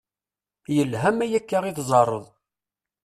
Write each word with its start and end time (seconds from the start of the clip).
Yelha 0.75 1.09
ma 1.17 1.25
akka 1.37 1.57
i 1.65 1.71
teẓẓareḍ. 1.77 2.25